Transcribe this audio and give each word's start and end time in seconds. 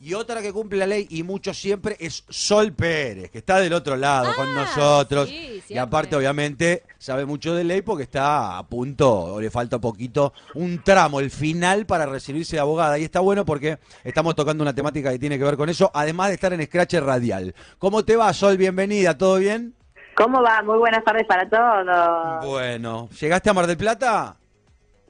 Y 0.00 0.14
otra 0.14 0.40
que 0.40 0.52
cumple 0.52 0.78
la 0.78 0.86
ley 0.86 1.08
y 1.10 1.24
mucho 1.24 1.52
siempre 1.52 1.96
es 1.98 2.22
Sol 2.28 2.72
Pérez, 2.72 3.30
que 3.30 3.38
está 3.38 3.58
del 3.58 3.72
otro 3.72 3.96
lado 3.96 4.32
con 4.36 4.46
Ah, 4.48 4.64
nosotros. 4.64 5.28
sí, 5.28 5.60
y 5.68 5.76
aparte, 5.76 6.14
obviamente, 6.14 6.84
sabe 6.98 7.26
mucho 7.26 7.52
de 7.54 7.64
ley 7.64 7.82
porque 7.82 8.04
está 8.04 8.58
a 8.58 8.66
punto, 8.66 9.10
o 9.34 9.40
le 9.40 9.50
falta 9.50 9.80
poquito, 9.80 10.32
un 10.54 10.82
tramo, 10.84 11.18
el 11.18 11.30
final 11.32 11.84
para 11.84 12.06
recibirse 12.06 12.54
de 12.56 12.60
abogada. 12.60 12.96
Y 12.98 13.04
está 13.04 13.18
bueno 13.20 13.44
porque 13.44 13.78
estamos 14.04 14.36
tocando 14.36 14.62
una 14.62 14.72
temática 14.72 15.10
que 15.10 15.18
tiene 15.18 15.36
que 15.36 15.44
ver 15.44 15.56
con 15.56 15.68
eso, 15.68 15.90
además 15.92 16.28
de 16.28 16.34
estar 16.34 16.52
en 16.52 16.64
Scratch 16.64 16.94
Radial. 16.94 17.54
¿Cómo 17.78 18.04
te 18.04 18.14
va, 18.14 18.32
Sol? 18.32 18.56
Bienvenida, 18.56 19.18
¿todo 19.18 19.36
bien? 19.38 19.74
¿Cómo 20.16 20.40
va? 20.42 20.62
Muy 20.62 20.78
buenas 20.78 21.04
tardes 21.04 21.26
para 21.26 21.48
todos. 21.48 22.46
Bueno, 22.46 23.08
¿llegaste 23.20 23.50
a 23.50 23.52
Mar 23.54 23.66
del 23.66 23.76
Plata? 23.76 24.36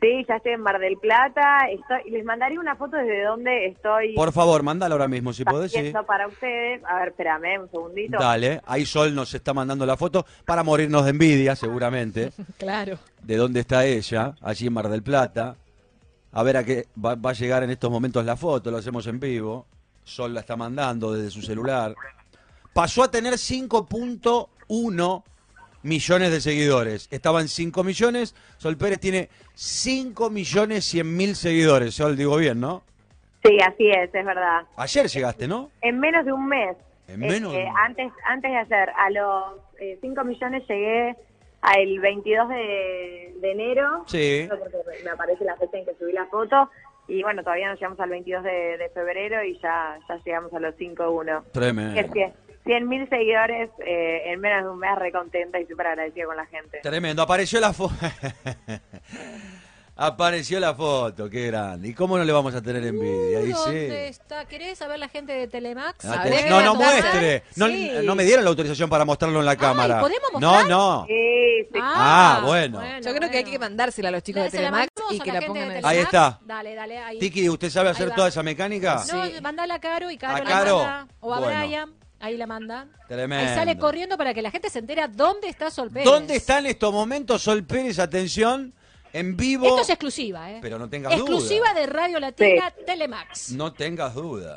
Sí, 0.00 0.24
ya 0.28 0.36
estoy 0.36 0.52
en 0.52 0.60
Mar 0.60 0.78
del 0.78 0.96
Plata. 0.96 1.66
Estoy, 1.70 2.10
les 2.10 2.24
mandaré 2.24 2.58
una 2.58 2.76
foto 2.76 2.96
desde 2.96 3.24
donde 3.24 3.66
estoy 3.66 4.14
Por 4.14 4.32
favor, 4.32 4.62
mándala 4.62 4.94
ahora 4.94 5.08
mismo, 5.08 5.32
si 5.32 5.44
podés. 5.44 5.72
sí. 5.72 5.92
para 6.06 6.28
ustedes. 6.28 6.82
A 6.84 7.00
ver, 7.00 7.08
espérame 7.08 7.60
un 7.62 7.70
segundito. 7.70 8.16
Dale, 8.18 8.60
ahí 8.66 8.86
Sol 8.86 9.14
nos 9.14 9.34
está 9.34 9.52
mandando 9.52 9.84
la 9.86 9.96
foto 9.96 10.24
para 10.44 10.62
morirnos 10.62 11.04
de 11.04 11.10
envidia, 11.10 11.56
seguramente, 11.56 12.30
Claro. 12.58 12.98
de 13.22 13.36
dónde 13.36 13.60
está 13.60 13.84
ella, 13.86 14.34
allí 14.40 14.68
en 14.68 14.72
Mar 14.72 14.88
del 14.88 15.02
Plata. 15.02 15.56
A 16.30 16.42
ver 16.42 16.58
a 16.58 16.64
qué 16.64 16.86
va, 17.04 17.14
va 17.16 17.30
a 17.30 17.34
llegar 17.34 17.62
en 17.64 17.70
estos 17.70 17.90
momentos 17.90 18.24
la 18.24 18.36
foto, 18.36 18.70
lo 18.70 18.76
hacemos 18.76 19.06
en 19.08 19.18
vivo. 19.18 19.66
Sol 20.04 20.32
la 20.32 20.40
está 20.40 20.56
mandando 20.56 21.12
desde 21.12 21.30
su 21.30 21.42
celular. 21.42 21.94
Pasó 22.72 23.02
a 23.02 23.10
tener 23.10 23.34
5.1 23.34 25.22
millones 25.82 26.30
de 26.30 26.40
seguidores. 26.40 27.08
Estaba 27.10 27.40
en 27.40 27.48
5 27.48 27.84
millones. 27.84 28.34
Sol 28.58 28.76
Pérez 28.76 29.00
tiene 29.00 29.28
5 29.54 30.30
millones 30.30 30.84
100 30.84 31.16
mil 31.16 31.36
seguidores. 31.36 31.94
Sol, 31.94 32.16
digo 32.16 32.36
bien, 32.36 32.60
¿no? 32.60 32.82
Sí, 33.44 33.58
así 33.60 33.88
es, 33.90 34.12
es 34.12 34.24
verdad. 34.24 34.62
Ayer 34.76 35.06
llegaste, 35.06 35.46
¿no? 35.48 35.70
En 35.80 36.00
menos 36.00 36.24
de 36.24 36.32
un 36.32 36.46
mes. 36.48 36.76
En 37.06 37.20
menos 37.20 37.52
de 37.52 37.58
un 37.58 37.64
mes. 37.64 37.72
Antes, 37.84 38.12
antes 38.26 38.50
de 38.50 38.56
hacer, 38.58 38.90
a 38.96 39.10
los 39.10 39.44
5 40.00 40.24
millones 40.24 40.64
llegué 40.68 41.16
al 41.60 41.98
22 42.00 42.48
de, 42.48 43.34
de 43.40 43.52
enero. 43.52 44.04
Sí. 44.06 44.46
Porque 44.48 44.76
me 45.04 45.10
aparece 45.10 45.44
la 45.44 45.56
fecha 45.56 45.78
en 45.78 45.84
que 45.84 45.94
subí 45.98 46.12
la 46.12 46.26
foto. 46.26 46.70
Y 47.06 47.22
bueno, 47.22 47.42
todavía 47.42 47.68
no 47.68 47.74
llegamos 47.74 47.98
al 48.00 48.10
22 48.10 48.44
de, 48.44 48.76
de 48.76 48.90
febrero 48.90 49.42
y 49.42 49.58
ya, 49.60 49.98
ya 50.06 50.16
llegamos 50.24 50.52
a 50.52 50.60
los 50.60 50.74
5.1. 50.74 51.42
Tremendo. 51.52 51.94
Que 51.94 52.32
100 52.68 52.86
mil 52.86 53.08
seguidores 53.08 53.70
eh, 53.86 54.24
en 54.26 54.40
menos 54.40 54.64
de 54.64 54.68
un 54.70 54.78
mes, 54.78 54.94
recontenta 54.98 55.58
y 55.58 55.64
súper 55.66 55.86
agradecida 55.86 56.26
con 56.26 56.36
la 56.36 56.44
gente. 56.44 56.80
Tremendo, 56.82 57.22
apareció 57.22 57.60
la 57.60 57.72
foto. 57.72 57.94
apareció 59.96 60.60
la 60.60 60.74
foto, 60.74 61.28
qué 61.30 61.46
grande. 61.46 61.88
¿Y 61.88 61.94
cómo 61.94 62.18
no 62.18 62.24
le 62.24 62.32
vamos 62.32 62.54
a 62.54 62.60
tener 62.62 62.84
envidia? 62.84 63.38
Ahí 63.38 63.50
¿Dónde 63.52 63.88
sí. 63.88 63.94
está? 64.10 64.44
¿Querés 64.44 64.78
saber 64.78 64.98
la 64.98 65.08
gente 65.08 65.32
de 65.32 65.48
Telemax? 65.48 66.04
Ah, 66.04 66.14
¿Sabés 66.16 66.36
te- 66.36 66.44
que 66.44 66.50
No, 66.50 66.60
no 66.60 66.74
muestre. 66.74 67.42
No, 67.56 67.66
Sí. 67.68 67.90
no 68.04 68.14
me 68.14 68.24
dieron 68.24 68.44
la 68.44 68.50
autorización 68.50 68.90
para 68.90 69.04
mostrarlo 69.04 69.40
en 69.40 69.46
la 69.46 69.56
cámara. 69.56 70.00
¿podemos 70.00 70.30
No, 70.34 70.40
mostrar? 70.50 70.68
no. 70.68 71.04
Sí, 71.08 71.66
sí. 71.72 71.80
Ah, 71.82 72.42
bueno. 72.44 72.80
Yo 73.00 73.14
creo 73.14 73.30
que 73.30 73.38
hay 73.38 73.44
que 73.44 73.58
mandársela 73.58 74.10
a 74.10 74.12
los 74.12 74.22
chicos 74.22 74.42
de 74.42 74.48
la 74.48 74.50
Telemax 74.50 74.88
y 75.10 75.20
que 75.20 75.32
la 75.32 75.40
la 75.40 75.46
pongan 75.46 75.68
de 75.70 75.80
ahí. 75.82 75.98
Está. 75.98 76.38
Dale, 76.44 76.74
dale, 76.74 76.98
ahí. 76.98 77.18
Tiki, 77.18 77.48
¿usted 77.48 77.70
sabe 77.70 77.88
hacer 77.88 78.14
toda 78.14 78.28
esa 78.28 78.42
mecánica? 78.42 79.02
No, 79.10 79.24
Sí. 79.26 79.32
mandala 79.42 79.74
a 79.76 79.80
Caro 79.80 80.10
y 80.10 80.18
Caro 80.18 80.36
¿A 80.36 80.38
la 80.40 80.44
Caro? 80.44 80.76
manda. 80.78 81.08
O 81.20 81.34
a 81.34 81.40
Bueno. 81.40 81.58
Brian, 81.58 81.94
ahí 82.20 82.36
la 82.36 82.46
mandan. 82.46 82.90
Tremendo. 83.08 83.48
Ahí 83.50 83.54
sale 83.56 83.78
corriendo 83.78 84.16
para 84.16 84.34
que 84.34 84.42
la 84.42 84.50
gente 84.50 84.70
se 84.70 84.78
entera 84.80 85.08
dónde 85.08 85.48
está 85.48 85.70
Sol 85.70 85.90
Pérez. 85.90 86.04
¿Dónde 86.06 86.36
está 86.36 86.58
en 86.58 86.66
estos 86.66 86.92
momentos 86.92 87.42
Sol 87.42 87.64
Pérez? 87.64 87.98
Atención, 87.98 88.72
en 89.12 89.36
vivo. 89.36 89.66
Esto 89.66 89.80
es 89.82 89.90
exclusiva, 89.90 90.50
¿eh? 90.52 90.58
Pero 90.60 90.78
no 90.78 90.88
tengas 90.88 91.12
Exclusiva 91.14 91.70
duda. 91.70 91.80
de 91.80 91.86
Radio 91.86 92.20
Latina 92.20 92.70
Telemax. 92.86 93.52
No 93.52 93.72
tengas 93.72 94.14
duda. 94.14 94.56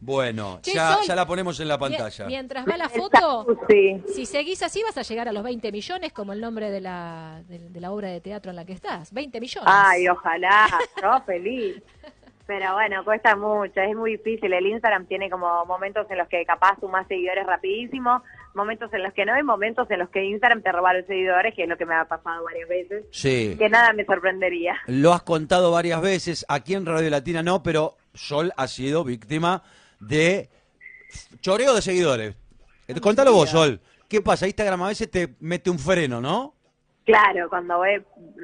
Bueno, 0.00 0.58
Che, 0.62 0.74
ya, 0.74 0.94
Sol, 0.96 1.04
ya 1.06 1.14
la 1.14 1.26
ponemos 1.26 1.60
en 1.60 1.68
la 1.68 1.78
pantalla. 1.78 2.26
Mientras 2.26 2.66
va 2.66 2.76
la 2.76 2.88
foto, 2.88 3.46
jacuzzi. 3.46 4.02
si 4.12 4.26
seguís 4.26 4.60
así 4.62 4.82
vas 4.82 4.96
a 4.98 5.02
llegar 5.02 5.28
a 5.28 5.32
los 5.32 5.44
20 5.44 5.70
millones 5.70 6.12
como 6.12 6.32
el 6.32 6.40
nombre 6.40 6.70
de 6.70 6.80
la, 6.80 7.40
de, 7.48 7.58
de 7.70 7.80
la 7.80 7.92
obra 7.92 8.08
de 8.08 8.20
teatro 8.20 8.50
en 8.50 8.56
la 8.56 8.64
que 8.64 8.72
estás. 8.72 9.12
20 9.12 9.40
millones. 9.40 9.70
Ay, 9.72 10.08
ojalá, 10.08 10.66
yo 11.02 11.20
feliz. 11.24 11.76
Pero 12.46 12.72
bueno, 12.74 13.04
cuesta 13.04 13.36
mucho, 13.36 13.80
es 13.80 13.94
muy 13.96 14.12
difícil. 14.18 14.52
El 14.52 14.66
Instagram 14.66 15.06
tiene 15.06 15.30
como 15.30 15.64
momentos 15.64 16.06
en 16.10 16.18
los 16.18 16.28
que 16.28 16.44
capaz 16.44 16.78
sumás 16.80 17.06
seguidores 17.06 17.46
rapidísimo, 17.46 18.22
momentos 18.54 18.92
en 18.92 19.02
los 19.04 19.12
que 19.14 19.24
no, 19.24 19.38
y 19.38 19.42
momentos 19.42 19.88
en 19.90 20.00
los 20.00 20.08
que 20.10 20.24
Instagram 20.24 20.60
te 20.62 20.72
roba 20.72 20.92
los 20.92 21.06
seguidores, 21.06 21.54
que 21.54 21.62
es 21.62 21.68
lo 21.68 21.76
que 21.76 21.86
me 21.86 21.94
ha 21.94 22.04
pasado 22.04 22.44
varias 22.44 22.68
veces, 22.68 23.04
Sí. 23.12 23.54
que 23.58 23.68
nada 23.68 23.92
me 23.92 24.04
sorprendería. 24.04 24.76
Lo 24.88 25.12
has 25.12 25.22
contado 25.22 25.70
varias 25.70 26.02
veces, 26.02 26.44
aquí 26.48 26.74
en 26.74 26.84
Radio 26.84 27.10
Latina 27.10 27.42
no, 27.42 27.62
pero 27.62 27.96
Sol 28.12 28.52
ha 28.56 28.66
sido 28.66 29.04
víctima 29.04 29.62
de 30.00 30.48
choreo 31.40 31.74
de 31.74 31.82
seguidores. 31.82 32.34
Contalo 33.00 33.32
vos, 33.32 33.50
Sol. 33.50 33.80
¿Qué 34.08 34.20
pasa? 34.20 34.46
Instagram 34.46 34.82
a 34.82 34.88
veces 34.88 35.10
te 35.10 35.28
mete 35.40 35.70
un 35.70 35.78
freno, 35.78 36.20
¿no? 36.20 36.54
Claro, 37.04 37.48
cuando 37.48 37.82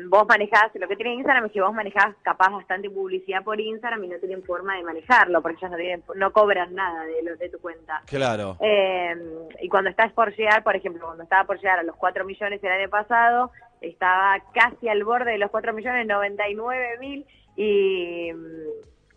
vos 0.08 0.26
manejás, 0.28 0.70
lo 0.74 0.88
que 0.88 0.96
tiene 0.96 1.14
Instagram 1.14 1.46
es 1.46 1.52
que 1.52 1.60
vos 1.60 1.72
manejás 1.72 2.16
capaz 2.22 2.50
bastante 2.50 2.90
publicidad 2.90 3.44
por 3.44 3.60
Instagram 3.60 4.02
y 4.02 4.08
no 4.08 4.18
tienen 4.18 4.42
forma 4.42 4.76
de 4.76 4.82
manejarlo, 4.82 5.40
porque 5.40 5.58
ellos 5.58 5.70
no, 5.70 5.76
tienen, 5.76 6.02
no 6.16 6.32
cobran 6.32 6.74
nada 6.74 7.04
de 7.04 7.22
los 7.22 7.38
de 7.38 7.50
tu 7.50 7.60
cuenta. 7.60 8.02
Claro. 8.06 8.56
Eh, 8.60 9.14
y 9.62 9.68
cuando 9.68 9.90
estás 9.90 10.12
por 10.12 10.34
llegar, 10.34 10.64
por 10.64 10.74
ejemplo, 10.74 11.06
cuando 11.06 11.22
estaba 11.22 11.44
por 11.44 11.58
llegar 11.58 11.78
a 11.78 11.84
los 11.84 11.94
4 11.96 12.24
millones 12.24 12.62
el 12.62 12.72
año 12.72 12.88
pasado, 12.88 13.52
estaba 13.80 14.40
casi 14.52 14.88
al 14.88 15.04
borde 15.04 15.32
de 15.32 15.38
los 15.38 15.52
4 15.52 15.72
millones, 15.72 16.06
99 16.08 16.98
mil, 16.98 17.26
y 17.54 18.32
mm, 18.32 18.68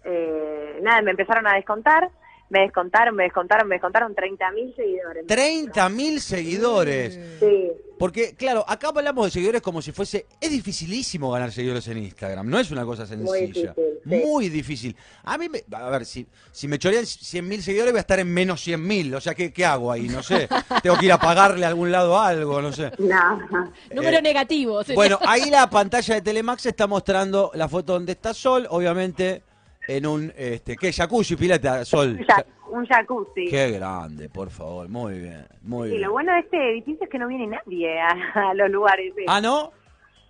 eh, 0.03 0.79
nada, 0.83 1.01
me 1.01 1.11
empezaron 1.11 1.47
a 1.47 1.55
descontar, 1.55 2.09
me 2.51 2.59
descontaron, 2.63 3.15
me 3.15 3.23
descontaron, 3.23 3.65
me 3.69 3.75
descontaron 3.75 4.13
30 4.13 4.51
mil 4.51 4.75
seguidores. 4.75 5.25
30 5.25 5.87
mil 5.89 6.19
seguidores. 6.19 7.17
Sí, 7.39 7.71
Porque, 7.97 8.35
claro, 8.35 8.65
acá 8.67 8.89
hablamos 8.89 9.23
de 9.25 9.31
seguidores 9.31 9.61
como 9.61 9.81
si 9.81 9.93
fuese... 9.93 10.25
Es 10.41 10.51
dificilísimo 10.51 11.31
ganar 11.31 11.53
seguidores 11.53 11.87
en 11.87 11.99
Instagram. 11.99 12.49
No 12.49 12.59
es 12.59 12.69
una 12.69 12.83
cosa 12.83 13.05
sencilla. 13.05 13.35
difícil, 13.35 13.71
sí. 13.77 13.81
Muy 14.25 14.49
difícil. 14.49 14.97
A 15.23 15.37
mí, 15.37 15.47
me- 15.47 15.63
a 15.71 15.89
ver, 15.89 16.05
si, 16.05 16.27
si 16.51 16.67
me 16.67 16.77
chorean 16.77 17.05
100 17.05 17.47
mil 17.47 17.63
seguidores 17.63 17.93
voy 17.93 17.99
a 17.99 18.01
estar 18.01 18.19
en 18.19 18.33
menos 18.33 18.59
100 18.59 18.85
mil. 18.85 19.15
O 19.15 19.21
sea, 19.21 19.33
¿qué, 19.33 19.53
¿qué 19.53 19.63
hago 19.63 19.89
ahí? 19.89 20.09
No 20.09 20.21
sé. 20.21 20.49
Tengo 20.83 20.97
que 20.97 21.05
ir 21.05 21.13
a 21.13 21.19
pagarle 21.19 21.63
a 21.65 21.69
algún 21.69 21.89
lado 21.89 22.19
algo, 22.19 22.61
no 22.61 22.73
sé. 22.73 22.91
no. 22.99 23.47
Número 23.93 24.17
eh, 24.17 24.21
negativo. 24.21 24.81
Bueno, 24.93 25.17
ahí 25.25 25.49
la 25.49 25.69
pantalla 25.69 26.15
de 26.15 26.21
Telemax 26.21 26.65
está 26.65 26.85
mostrando 26.85 27.51
la 27.53 27.69
foto 27.69 27.93
donde 27.93 28.11
está 28.11 28.33
Sol, 28.33 28.67
obviamente 28.69 29.41
en 29.87 30.05
un, 30.05 30.33
este, 30.37 30.75
¿qué? 30.77 30.91
Jacuzzi, 30.93 31.35
pileta, 31.35 31.83
Sol. 31.85 32.17
Un, 32.19 32.25
jac- 32.25 32.45
un 32.69 32.85
jacuzzi. 32.85 33.47
Qué 33.49 33.71
grande, 33.71 34.29
por 34.29 34.49
favor, 34.49 34.87
muy 34.89 35.19
bien, 35.19 35.45
muy 35.63 35.89
Sí, 35.89 35.95
bien. 35.97 36.07
lo 36.07 36.11
bueno 36.13 36.33
de 36.33 36.39
este 36.39 36.71
edificio 36.71 37.03
es 37.03 37.09
que 37.09 37.19
no 37.19 37.27
viene 37.27 37.47
nadie 37.47 37.99
a, 37.99 38.49
a 38.49 38.53
los 38.53 38.69
lugares. 38.69 39.13
sí. 39.15 39.25
Ah, 39.27 39.41
¿no? 39.41 39.71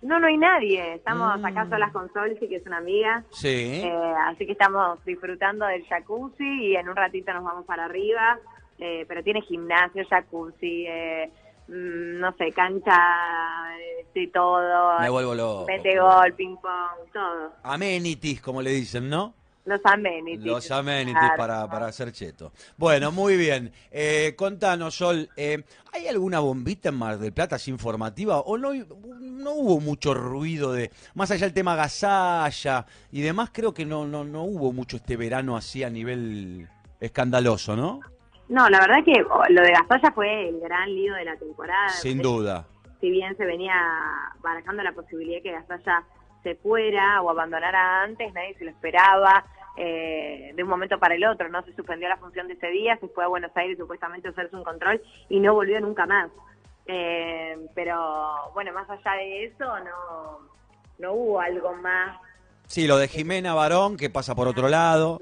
No, 0.02 0.18
no 0.18 0.26
hay 0.26 0.36
nadie. 0.36 0.94
Estamos 0.94 1.38
Mm. 1.40 1.44
acá 1.46 1.68
solas 1.68 1.92
con 1.92 2.12
Solsi, 2.12 2.48
que 2.48 2.56
es 2.56 2.66
una 2.66 2.78
amiga. 2.78 3.22
Sí. 3.30 3.82
Eh, 3.84 4.14
así 4.26 4.44
que 4.46 4.52
estamos 4.52 4.98
disfrutando 5.04 5.64
del 5.66 5.84
jacuzzi 5.86 6.42
y 6.44 6.74
en 6.74 6.88
un 6.88 6.96
ratito 6.96 7.32
nos 7.32 7.44
vamos 7.44 7.64
para 7.66 7.84
arriba. 7.84 8.36
Eh, 8.80 9.04
pero 9.06 9.22
tiene 9.22 9.42
gimnasio, 9.42 10.02
jacuzzi, 10.10 10.86
eh, 10.88 11.30
mm, 11.68 12.18
no 12.18 12.32
sé, 12.32 12.50
cancha 12.50 12.98
eh, 13.78 14.04
de 14.12 14.26
todo. 14.26 14.98
Me 14.98 15.08
vuelvo 15.08 15.34
loco. 15.36 15.66
Mete 15.68 15.96
gol, 16.00 16.32
ping 16.34 16.56
pong, 16.56 17.08
todo. 17.12 17.52
Amenities, 17.62 18.40
como 18.42 18.60
le 18.60 18.70
dicen, 18.70 19.08
¿no? 19.08 19.34
Los 19.64 19.80
amenities. 19.84 20.44
Los 20.44 20.70
amenities 20.72 21.18
Claro. 21.18 21.36
para, 21.36 21.68
para 21.68 21.86
hacer 21.86 22.10
cheto. 22.10 22.52
Bueno, 22.76 23.12
muy 23.12 23.36
bien. 23.36 23.72
Eh, 23.92 24.34
contanos, 24.36 24.96
Sol, 24.96 25.28
eh, 25.36 25.62
¿hay 25.92 26.08
alguna 26.08 26.40
bombita 26.40 26.88
en 26.88 26.96
Mar 26.96 27.18
del 27.18 27.32
Plata 27.32 27.56
así 27.56 27.70
informativa? 27.70 28.40
¿O 28.40 28.58
no, 28.58 28.72
no 28.72 29.52
hubo 29.52 29.80
mucho 29.80 30.14
ruido 30.14 30.72
de, 30.72 30.90
más 31.14 31.30
allá 31.30 31.46
del 31.46 31.54
tema 31.54 31.76
gasalla 31.76 32.86
y 33.12 33.20
demás, 33.22 33.50
creo 33.52 33.72
que 33.72 33.84
no, 33.86 34.04
no, 34.06 34.24
no 34.24 34.42
hubo 34.42 34.72
mucho 34.72 34.96
este 34.96 35.16
verano 35.16 35.56
así 35.56 35.84
a 35.84 35.90
nivel 35.90 36.68
escandaloso, 37.00 37.76
¿no? 37.76 38.00
No, 38.48 38.68
la 38.68 38.80
verdad 38.80 39.04
que 39.04 39.22
oh, 39.22 39.44
lo 39.48 39.62
de 39.62 39.70
Gasalla 39.70 40.12
fue 40.12 40.48
el 40.48 40.60
gran 40.60 40.92
lío 40.92 41.14
de 41.14 41.24
la 41.24 41.36
temporada. 41.36 41.88
Sin 41.88 42.18
duda. 42.20 42.66
si 43.00 43.10
bien 43.10 43.36
se 43.36 43.44
venía 43.46 43.74
barajando 44.42 44.82
la 44.82 44.92
posibilidad 44.92 45.40
que 45.42 45.52
Gasalla 45.52 46.04
se 46.42 46.56
fuera 46.56 47.22
o 47.22 47.30
abandonara 47.30 48.02
antes, 48.02 48.32
nadie 48.34 48.54
se 48.58 48.64
lo 48.64 48.70
esperaba 48.72 49.44
eh, 49.76 50.52
de 50.54 50.62
un 50.62 50.68
momento 50.68 50.98
para 50.98 51.14
el 51.14 51.24
otro, 51.24 51.48
¿no? 51.48 51.62
Se 51.64 51.74
suspendió 51.74 52.08
la 52.08 52.16
función 52.18 52.46
de 52.48 52.54
ese 52.54 52.68
día, 52.68 52.96
se 52.98 53.08
fue 53.08 53.24
a 53.24 53.28
Buenos 53.28 53.50
Aires 53.56 53.78
supuestamente 53.78 54.28
a 54.28 54.30
hacerse 54.32 54.56
un 54.56 54.64
control 54.64 55.00
y 55.28 55.40
no 55.40 55.54
volvió 55.54 55.80
nunca 55.80 56.06
más. 56.06 56.30
Eh, 56.86 57.56
pero 57.74 58.50
bueno, 58.54 58.72
más 58.72 58.88
allá 58.90 59.12
de 59.18 59.44
eso, 59.44 59.64
no, 59.80 60.38
no 60.98 61.12
hubo 61.12 61.40
algo 61.40 61.72
más. 61.74 62.18
Sí, 62.66 62.86
lo 62.86 62.96
de 62.96 63.08
Jimena 63.08 63.54
Barón, 63.54 63.96
que 63.96 64.10
pasa 64.10 64.34
por 64.34 64.48
otro 64.48 64.68
lado. 64.68 65.18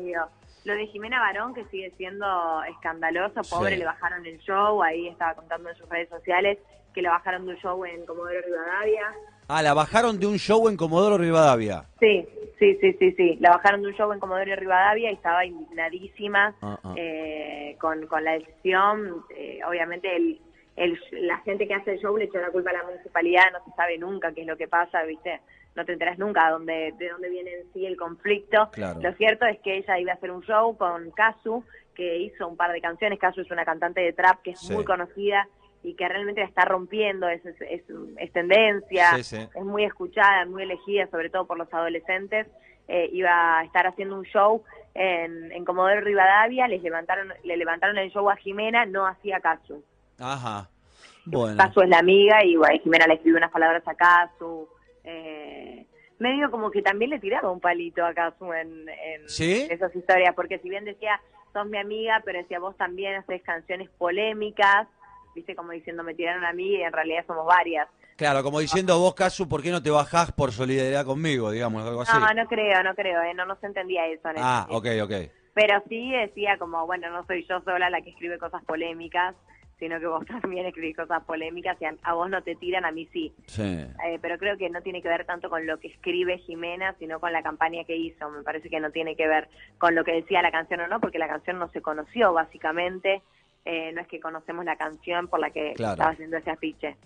Lo 0.64 0.74
de 0.74 0.86
Jimena 0.88 1.20
Barón, 1.20 1.54
que 1.54 1.64
sigue 1.66 1.90
siendo 1.96 2.62
escandaloso, 2.64 3.40
pobre, 3.48 3.72
Sí. 3.72 3.76
le 3.78 3.84
bajaron 3.86 4.24
el 4.26 4.38
show, 4.40 4.82
ahí 4.82 5.08
estaba 5.08 5.34
contando 5.34 5.70
en 5.70 5.76
sus 5.76 5.88
redes 5.88 6.08
sociales 6.10 6.58
que 6.94 7.02
lo 7.02 7.10
bajaron 7.10 7.46
de 7.46 7.52
un 7.52 7.58
show 7.60 7.84
en 7.84 8.04
Comodoro 8.04 8.40
Rivadavia. 8.44 9.14
Ah, 9.52 9.62
la 9.62 9.74
bajaron 9.74 10.20
de 10.20 10.26
un 10.28 10.36
show 10.38 10.68
en 10.68 10.76
Comodoro 10.76 11.18
Rivadavia. 11.18 11.84
Sí, 11.98 12.24
sí, 12.58 12.78
sí, 12.80 12.92
sí, 13.00 13.12
sí. 13.16 13.36
La 13.40 13.50
bajaron 13.50 13.82
de 13.82 13.88
un 13.88 13.94
show 13.94 14.12
en 14.12 14.20
Comodoro 14.20 14.54
Rivadavia 14.54 15.10
y 15.10 15.14
estaba 15.14 15.44
indignadísima 15.44 16.54
Ah, 16.62 16.78
ah. 16.84 16.94
eh, 16.96 17.76
con, 17.80 18.06
con 18.06 18.22
la 18.22 18.32
decisión. 18.34 19.24
Eh, 19.36 19.58
obviamente 19.68 20.14
el, 20.14 20.40
el, 20.76 20.98
la 21.12 21.38
gente 21.38 21.66
que 21.66 21.74
hace 21.74 21.92
el 21.94 21.98
show 22.00 22.16
le 22.16 22.26
echó 22.26 22.38
la 22.38 22.50
culpa 22.50 22.70
a 22.70 22.74
la 22.74 22.84
municipalidad, 22.84 23.42
no 23.52 23.58
se 23.64 23.72
sabe 23.76 23.98
nunca 23.98 24.32
qué 24.32 24.42
es 24.42 24.46
lo 24.46 24.56
que 24.56 24.68
pasa, 24.68 25.02
¿viste? 25.02 25.40
No 25.74 25.84
te 25.84 25.92
enteras 25.94 26.18
nunca 26.18 26.48
dónde, 26.50 26.94
de 26.98 27.08
dónde 27.08 27.28
viene 27.28 27.50
en 27.52 27.72
sí 27.72 27.86
el 27.86 27.96
conflicto. 27.96 28.68
Claro. 28.72 29.00
Lo 29.00 29.12
cierto 29.14 29.46
es 29.46 29.58
que 29.60 29.78
ella 29.78 29.98
iba 29.98 30.12
a 30.12 30.14
hacer 30.14 30.30
un 30.30 30.42
show 30.42 30.76
con 30.76 31.10
Kazu, 31.10 31.64
que 31.94 32.18
hizo 32.18 32.46
un 32.46 32.56
par 32.56 32.70
de 32.72 32.80
canciones. 32.80 33.18
Kazu 33.18 33.40
es 33.40 33.50
una 33.50 33.64
cantante 33.64 34.00
de 34.00 34.12
trap 34.12 34.42
que 34.42 34.52
es 34.52 34.60
Sí. 34.60 34.72
muy 34.72 34.84
conocida 34.84 35.48
y 35.82 35.94
que 35.94 36.08
realmente 36.08 36.40
la 36.42 36.46
está 36.46 36.64
rompiendo, 36.64 37.28
es, 37.28 37.44
es, 37.46 37.60
es- 37.60 37.84
es 38.18 38.32
tendencia, 38.32 39.14
Sí, 39.16 39.22
sí. 39.24 39.36
es 39.54 39.64
muy 39.64 39.84
escuchada, 39.84 40.44
muy 40.46 40.62
elegida, 40.64 41.06
sobre 41.08 41.30
todo 41.30 41.46
por 41.46 41.56
los 41.58 41.72
adolescentes. 41.72 42.46
Eh, 42.88 43.08
iba 43.12 43.58
a 43.60 43.64
estar 43.64 43.86
haciendo 43.86 44.16
un 44.16 44.24
show 44.24 44.64
en, 44.94 45.52
en 45.52 45.64
Comodoro 45.64 46.00
Rivadavia, 46.00 46.66
les 46.68 46.82
levantaron, 46.82 47.32
le 47.44 47.56
levantaron 47.56 47.96
el 47.98 48.10
show 48.10 48.28
a 48.28 48.36
Jimena, 48.36 48.84
no 48.84 49.06
hacía 49.06 49.38
Casu. 49.40 49.82
Ajá. 50.18 50.68
Bueno. 51.24 51.56
Casu 51.56 51.82
es 51.82 51.88
la 51.88 51.98
amiga 51.98 52.44
y 52.44 52.56
bueno, 52.56 52.78
Jimena 52.82 53.06
le 53.06 53.14
escribió 53.14 53.36
unas 53.38 53.52
palabras 53.52 53.86
a 53.86 53.94
Casu. 53.94 54.68
Eh, 55.04 55.86
medio 56.18 56.50
como 56.50 56.70
que 56.70 56.82
también 56.82 57.10
le 57.10 57.18
tiraba 57.20 57.50
un 57.50 57.60
palito 57.60 58.04
a 58.04 58.12
Casu 58.12 58.52
en, 58.52 58.88
en 58.88 59.28
¿Sí? 59.28 59.66
esas 59.70 59.94
historias, 59.94 60.34
porque 60.34 60.58
si 60.58 60.68
bien 60.68 60.84
decía, 60.84 61.20
sos 61.52 61.66
mi 61.66 61.78
amiga, 61.78 62.20
pero 62.24 62.38
decía, 62.38 62.58
vos 62.58 62.76
también 62.76 63.14
haces 63.14 63.40
canciones 63.42 63.88
polémicas, 63.98 64.86
viste 65.34 65.54
como 65.54 65.72
diciendo, 65.72 66.02
me 66.02 66.14
tiraron 66.14 66.44
a 66.44 66.52
mí 66.52 66.76
y 66.76 66.82
en 66.82 66.92
realidad 66.92 67.24
somos 67.26 67.46
varias. 67.46 67.88
Claro, 68.16 68.42
como 68.42 68.60
diciendo 68.60 68.98
vos, 68.98 69.14
Casu, 69.14 69.48
¿por 69.48 69.62
qué 69.62 69.70
no 69.70 69.82
te 69.82 69.90
bajás 69.90 70.30
por 70.32 70.52
solidaridad 70.52 71.06
conmigo? 71.06 71.50
Digamos, 71.50 71.86
algo 71.86 72.02
así. 72.02 72.12
No, 72.18 72.34
no 72.34 72.46
creo, 72.48 72.82
no 72.82 72.94
creo, 72.94 73.22
eh, 73.22 73.32
no, 73.34 73.46
no 73.46 73.56
se 73.56 73.66
entendía 73.66 74.06
eso. 74.06 74.28
en 74.28 74.36
Ah, 74.38 74.66
ok, 74.68 74.86
ok. 75.02 75.12
Pero 75.54 75.82
sí 75.88 76.12
decía 76.12 76.58
como, 76.58 76.86
bueno, 76.86 77.10
no 77.10 77.24
soy 77.26 77.46
yo 77.48 77.60
sola 77.62 77.90
la 77.90 78.02
que 78.02 78.10
escribe 78.10 78.38
cosas 78.38 78.62
polémicas, 78.64 79.34
sino 79.78 79.98
que 79.98 80.06
vos 80.06 80.24
también 80.42 80.66
escribís 80.66 80.96
cosas 80.96 81.24
polémicas 81.24 81.76
y 81.80 81.86
a, 81.86 81.94
a 82.02 82.12
vos 82.12 82.28
no 82.30 82.42
te 82.42 82.54
tiran, 82.54 82.84
a 82.84 82.92
mí 82.92 83.08
sí. 83.12 83.32
Sí. 83.46 83.62
Eh, 83.62 84.18
pero 84.20 84.38
creo 84.38 84.56
que 84.56 84.70
no 84.70 84.82
tiene 84.82 85.02
que 85.02 85.08
ver 85.08 85.24
tanto 85.24 85.48
con 85.50 85.66
lo 85.66 85.80
que 85.80 85.88
escribe 85.88 86.38
Jimena, 86.38 86.94
sino 86.98 87.18
con 87.20 87.32
la 87.32 87.42
campaña 87.42 87.84
que 87.84 87.96
hizo. 87.96 88.30
Me 88.30 88.42
parece 88.42 88.68
que 88.68 88.80
no 88.80 88.90
tiene 88.90 89.16
que 89.16 89.26
ver 89.26 89.48
con 89.78 89.94
lo 89.94 90.04
que 90.04 90.12
decía 90.12 90.42
la 90.42 90.52
canción 90.52 90.80
o 90.80 90.86
no, 90.88 91.00
porque 91.00 91.18
la 91.18 91.28
canción 91.28 91.58
no 91.58 91.68
se 91.70 91.80
conoció 91.80 92.32
básicamente. 92.32 93.22
Eh, 93.64 93.92
no 93.92 94.00
es 94.00 94.08
que 94.08 94.20
conocemos 94.20 94.64
la 94.64 94.76
canción 94.76 95.28
por 95.28 95.40
la 95.40 95.50
que 95.50 95.74
Claro. 95.74 95.92
estaba 95.92 96.10
haciendo 96.10 96.36
ese 96.38 96.50
afiche. 96.50 96.96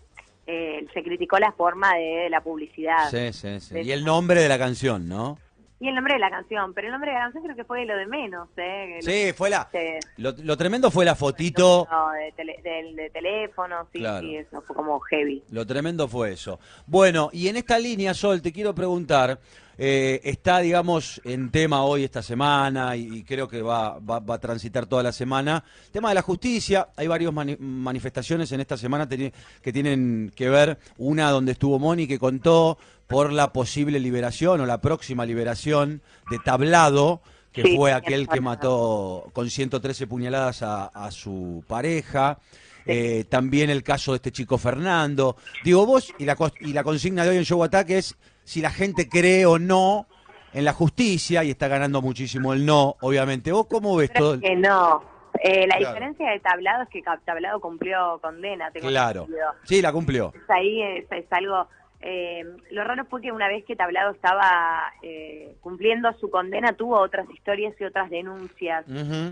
Eh, 0.46 0.86
se 0.92 1.02
criticó 1.02 1.38
la 1.38 1.52
forma 1.52 1.94
de 1.96 2.28
la 2.30 2.40
publicidad. 2.42 3.08
Sí, 3.10 3.32
sí, 3.32 3.60
sí. 3.60 3.74
De- 3.74 3.82
Y 3.82 3.92
el 3.92 4.04
nombre 4.04 4.40
de 4.42 4.48
la 4.48 4.58
canción, 4.58 5.08
¿no? 5.08 5.38
Y 5.80 5.88
el 5.88 5.94
nombre 5.96 6.14
de 6.14 6.20
la 6.20 6.30
canción, 6.30 6.72
pero 6.72 6.86
el 6.86 6.92
nombre 6.92 7.10
de 7.10 7.16
la 7.18 7.24
canción 7.24 7.42
creo 7.44 7.56
que 7.56 7.64
fue 7.64 7.84
lo 7.84 7.96
de 7.96 8.06
menos, 8.06 8.48
¿eh? 8.56 8.98
Sí, 9.02 9.32
fue 9.36 9.50
la... 9.50 9.68
Este, 9.72 9.98
Lo, 10.16 10.32
lo 10.42 10.56
tremendo 10.56 10.90
fue 10.90 11.04
la 11.04 11.14
fotito. 11.14 11.86
no, 11.90 12.10
de, 12.12 12.32
tele- 12.36 12.62
de 12.94 13.10
teléfono, 13.10 13.86
sí, 13.92 13.98
Claro. 13.98 14.20
sí, 14.26 14.36
eso 14.36 14.62
fue 14.62 14.76
como 14.76 14.98
heavy. 15.00 15.42
Lo 15.50 15.66
tremendo 15.66 16.06
fue 16.08 16.32
eso. 16.32 16.58
Bueno, 16.86 17.28
y 17.32 17.48
en 17.48 17.56
esta 17.56 17.78
línea, 17.78 18.14
Sol, 18.14 18.40
te 18.40 18.52
quiero 18.52 18.74
preguntar, 18.74 19.38
eh, 19.76 20.20
está, 20.22 20.60
digamos, 20.60 21.20
en 21.24 21.50
tema 21.50 21.82
hoy 21.82 22.04
esta 22.04 22.22
semana 22.22 22.94
y, 22.96 23.12
y 23.18 23.24
creo 23.24 23.48
que 23.48 23.60
va, 23.60 23.98
va, 23.98 24.20
va 24.20 24.36
a 24.36 24.40
transitar 24.40 24.86
toda 24.86 25.02
la 25.02 25.10
semana, 25.12 25.64
tema 25.90 26.10
de 26.10 26.14
la 26.14 26.22
justicia. 26.22 26.88
Hay 26.96 27.08
varias 27.08 27.32
mani- 27.32 27.56
manifestaciones 27.58 28.50
en 28.52 28.60
esta 28.60 28.76
semana 28.76 29.08
que 29.08 29.72
tienen 29.72 30.32
que 30.36 30.48
ver, 30.48 30.78
una 30.98 31.30
donde 31.30 31.52
estuvo 31.52 31.80
Moni 31.80 32.06
que 32.06 32.18
contó 32.20 32.78
por 33.06 33.32
la 33.32 33.52
posible 33.52 33.98
liberación 34.00 34.60
o 34.60 34.66
la 34.66 34.80
próxima 34.80 35.26
liberación 35.26 36.02
de 36.30 36.38
Tablado, 36.38 37.20
que 37.52 37.62
Sí, 37.62 37.76
fue 37.76 37.92
aquel 37.92 38.28
que 38.28 38.40
mató 38.40 39.30
con 39.32 39.48
113 39.48 40.06
puñaladas 40.06 40.62
a, 40.62 40.86
a 40.86 41.10
su 41.10 41.62
pareja. 41.68 42.38
Eh, 42.86 43.24
también 43.30 43.70
el 43.70 43.82
caso 43.82 44.12
de 44.12 44.16
este 44.16 44.32
chico 44.32 44.58
Fernando. 44.58 45.36
Digo, 45.62 45.86
vos, 45.86 46.12
y 46.18 46.24
la, 46.24 46.36
y 46.60 46.72
la 46.72 46.82
consigna 46.84 47.22
de 47.24 47.30
hoy 47.30 47.36
en 47.38 47.44
Show 47.44 47.62
Attack 47.62 47.90
es 47.90 48.16
si 48.42 48.60
la 48.60 48.70
gente 48.70 49.08
cree 49.08 49.46
o 49.46 49.58
no 49.58 50.06
en 50.52 50.64
la 50.64 50.72
justicia, 50.72 51.42
y 51.44 51.50
está 51.50 51.66
ganando 51.68 52.00
muchísimo 52.02 52.52
el 52.52 52.64
no, 52.66 52.96
obviamente. 53.00 53.50
¿Vos 53.52 53.66
cómo 53.68 53.96
ves 53.96 54.12
todo? 54.12 54.38
Creo 54.38 54.50
que 54.52 54.56
no. 54.56 55.02
Eh, 55.42 55.66
la 55.66 55.76
Claro. 55.78 55.94
diferencia 55.94 56.30
de 56.30 56.38
Tablado 56.40 56.82
es 56.84 56.88
que 56.90 57.02
Tablado 57.24 57.60
cumplió 57.60 58.18
condena, 58.22 58.70
tengo 58.70 58.88
Claro. 58.88 59.26
Sí, 59.64 59.80
la 59.82 59.92
cumplió. 59.92 60.32
Ahí 60.48 60.80
es, 60.82 61.06
es 61.10 61.26
algo... 61.32 61.68
eh, 62.06 62.44
lo 62.70 62.84
raro 62.84 63.06
fue 63.06 63.22
que 63.22 63.32
una 63.32 63.48
vez 63.48 63.64
que 63.64 63.76
Tablado 63.76 64.10
estaba 64.12 64.92
eh, 65.02 65.54
cumpliendo 65.62 66.12
su 66.20 66.28
condena, 66.30 66.74
tuvo 66.74 67.00
otras 67.00 67.28
historias 67.30 67.74
y 67.80 67.84
otras 67.84 68.10
denuncias. 68.10 68.84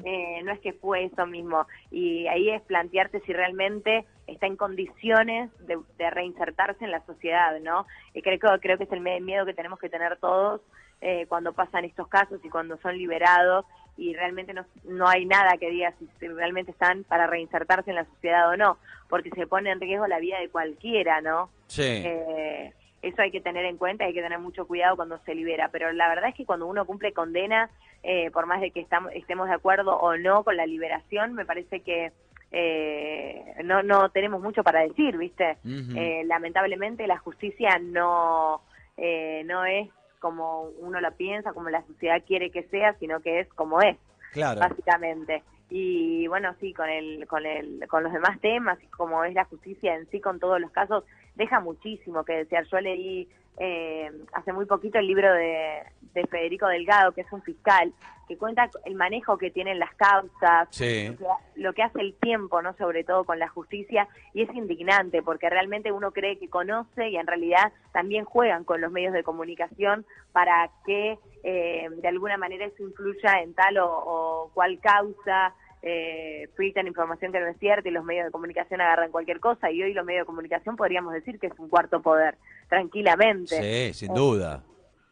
Eh, 0.06 0.40
no 0.42 0.52
es 0.52 0.60
que 0.60 0.72
fue 0.72 1.04
eso 1.04 1.26
mismo. 1.26 1.66
Y 1.90 2.26
ahí 2.28 2.48
es 2.48 2.62
plantearte 2.62 3.20
si 3.20 3.32
realmente 3.34 4.06
está 4.26 4.46
en 4.46 4.56
condiciones 4.56 5.50
de, 5.66 5.78
de 5.98 6.10
reinsertarse 6.10 6.82
en 6.84 6.92
la 6.92 7.04
sociedad, 7.04 7.60
¿no? 7.60 7.86
Y 8.14 8.22
creo, 8.22 8.38
que- 8.38 8.58
creo 8.60 8.78
que 8.78 8.84
es 8.84 8.92
el 8.92 9.00
miedo 9.00 9.44
que 9.44 9.52
tenemos 9.54 9.78
que 9.78 9.90
tener 9.90 10.16
todos 10.16 10.62
eh, 11.02 11.26
cuando 11.28 11.52
pasan 11.52 11.84
estos 11.84 12.08
casos 12.08 12.40
y 12.44 12.48
cuando 12.48 12.78
son 12.78 12.96
liberados 12.96 13.66
y 13.96 14.14
realmente 14.14 14.54
no, 14.54 14.64
no 14.84 15.08
hay 15.08 15.26
nada 15.26 15.56
que 15.58 15.70
diga 15.70 15.92
si, 15.98 16.28
realmente 16.28 16.70
están 16.72 17.04
para 17.04 17.26
reinsertarse 17.26 17.90
en 17.90 17.96
la 17.96 18.04
sociedad 18.04 18.48
o 18.48 18.56
no, 18.56 18.78
porque 19.08 19.30
se 19.30 19.46
pone 19.46 19.70
en 19.70 19.80
riesgo 19.80 20.06
la 20.06 20.18
vida 20.18 20.38
de 20.40 20.48
cualquiera, 20.48 21.20
¿no? 21.20 21.50
Sí. 21.66 22.02
Eh, 22.04 22.72
eso 23.02 23.20
hay 23.20 23.30
que 23.30 23.40
tener 23.40 23.64
en 23.64 23.76
cuenta, 23.76 24.04
hay 24.04 24.14
que 24.14 24.22
tener 24.22 24.38
mucho 24.38 24.66
cuidado 24.66 24.96
cuando 24.96 25.18
se 25.24 25.34
libera, 25.34 25.68
pero 25.72 25.92
la 25.92 26.08
verdad 26.08 26.30
es 26.30 26.36
que 26.36 26.46
cuando 26.46 26.66
uno 26.66 26.86
cumple 26.86 27.12
condena, 27.12 27.68
eh, 28.02 28.30
por 28.30 28.46
más 28.46 28.60
de 28.60 28.70
que 28.70 28.80
estamos, 28.80 29.12
estemos 29.14 29.48
de 29.48 29.54
acuerdo 29.54 29.96
o 29.96 30.16
no 30.16 30.44
con 30.44 30.56
la 30.56 30.66
liberación, 30.66 31.34
me 31.34 31.44
parece 31.44 31.80
que 31.80 32.12
eh, 32.52 33.54
no, 33.64 33.82
no 33.82 34.10
tenemos 34.10 34.42
mucho 34.42 34.62
para 34.62 34.80
decir, 34.80 35.16
¿viste? 35.16 35.56
Eh, 35.64 36.22
lamentablemente 36.26 37.06
la 37.06 37.16
justicia 37.18 37.78
no, 37.80 38.60
eh, 38.98 39.42
no 39.46 39.64
es 39.64 39.88
como 40.22 40.62
uno 40.78 41.00
la 41.00 41.10
piensa, 41.10 41.52
como 41.52 41.68
la 41.68 41.84
sociedad 41.86 42.22
quiere 42.24 42.50
que 42.50 42.62
sea, 42.68 42.94
sino 43.00 43.20
que 43.20 43.40
es 43.40 43.48
como 43.54 43.82
es 43.82 43.98
claro. 44.32 44.60
básicamente. 44.60 45.42
Y 45.68 46.26
bueno, 46.28 46.54
sí, 46.60 46.72
con 46.72 46.88
el, 46.88 47.26
con 47.26 47.44
el, 47.44 47.86
con 47.88 48.04
los 48.04 48.12
demás 48.12 48.40
temas 48.40 48.78
como 48.96 49.24
es 49.24 49.34
la 49.34 49.44
justicia 49.46 49.96
en 49.96 50.08
sí 50.10 50.20
con 50.20 50.38
todos 50.38 50.60
los 50.60 50.70
casos, 50.70 51.04
deja 51.34 51.60
muchísimo 51.60 52.24
que 52.24 52.34
desear. 52.34 52.64
Yo 52.66 52.80
leí 52.80 53.28
eh, 53.58 54.10
hace 54.32 54.52
muy 54.52 54.66
poquito 54.66 54.98
el 54.98 55.06
libro 55.06 55.32
de, 55.32 55.82
de 56.14 56.26
Federico 56.26 56.66
Delgado, 56.68 57.12
que 57.12 57.20
es 57.22 57.32
un 57.32 57.42
fiscal, 57.42 57.92
que 58.28 58.38
cuenta 58.38 58.70
el 58.84 58.94
manejo 58.94 59.36
que 59.36 59.50
tienen 59.50 59.78
las 59.78 59.94
causas, 59.94 60.68
Sí. 60.70 61.08
lo 61.08 61.16
que, 61.18 61.24
lo 61.56 61.72
que 61.74 61.82
hace 61.82 62.00
el 62.00 62.14
tiempo, 62.14 62.62
¿no? 62.62 62.72
Sobre 62.76 63.04
todo 63.04 63.24
con 63.24 63.38
la 63.38 63.48
justicia, 63.48 64.08
y 64.32 64.42
es 64.42 64.54
indignante 64.54 65.22
porque 65.22 65.50
realmente 65.50 65.92
uno 65.92 66.12
cree 66.12 66.38
que 66.38 66.48
conoce 66.48 67.08
y 67.10 67.16
en 67.16 67.26
realidad 67.26 67.72
también 67.92 68.24
juegan 68.24 68.64
con 68.64 68.80
los 68.80 68.90
medios 68.92 69.12
de 69.12 69.22
comunicación 69.24 70.06
para 70.32 70.70
que 70.86 71.18
eh, 71.42 71.88
de 71.90 72.08
alguna 72.08 72.36
manera 72.36 72.64
eso 72.64 72.82
influya 72.82 73.42
en 73.42 73.52
tal 73.54 73.78
o, 73.78 73.88
o 73.90 74.50
cual 74.54 74.78
causa, 74.80 75.54
eh, 75.82 76.48
filtran 76.56 76.86
información 76.86 77.32
que 77.32 77.40
no 77.40 77.48
es 77.48 77.58
cierta 77.58 77.88
y 77.88 77.92
los 77.92 78.04
medios 78.04 78.26
de 78.26 78.30
comunicación 78.32 78.80
agarran 78.80 79.10
cualquier 79.10 79.40
cosa 79.40 79.70
y 79.70 79.82
hoy 79.82 79.92
los 79.94 80.04
medios 80.06 80.22
de 80.22 80.26
comunicación 80.26 80.76
podríamos 80.76 81.12
decir 81.12 81.38
que 81.40 81.48
es 81.48 81.58
un 81.58 81.68
cuarto 81.68 82.00
poder, 82.02 82.36
tranquilamente. 82.68 83.90
Sí, 83.90 83.94
sin 83.94 84.14
duda. 84.14 84.62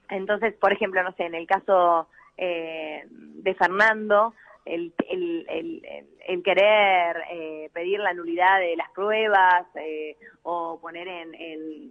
Entonces, 0.08 0.54
por 0.54 0.72
ejemplo, 0.72 1.02
no 1.02 1.12
sé, 1.12 1.24
en 1.24 1.34
el 1.34 1.46
caso 1.46 2.08
eh, 2.36 3.04
de 3.10 3.54
Fernando, 3.54 4.34
el, 4.64 4.92
el, 5.08 5.46
el, 5.48 5.82
el- 6.26 6.42
querer 6.42 7.16
eh, 7.32 7.70
pedir 7.72 7.98
la 8.00 8.12
nulidad 8.14 8.60
de 8.60 8.76
las 8.76 8.90
pruebas 8.92 9.66
eh, 9.76 10.16
o 10.42 10.78
poner 10.80 11.06
en, 11.08 11.34
en, 11.34 11.90